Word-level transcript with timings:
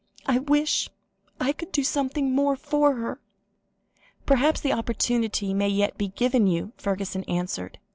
I 0.25 0.39
wish 0.39 0.89
I 1.39 1.51
could 1.51 1.71
do 1.71 1.83
something 1.83 2.33
more 2.33 2.55
for 2.55 2.95
her." 2.95 3.21
"Perhaps 4.25 4.61
the 4.61 4.73
opportunity 4.73 5.53
may 5.53 5.69
yet 5.69 5.95
be 5.95 6.07
given 6.07 6.47
you," 6.47 6.73
Fergusson 6.75 7.23
answered. 7.25 7.77